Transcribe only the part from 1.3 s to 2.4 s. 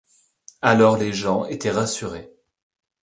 étaient rassurés.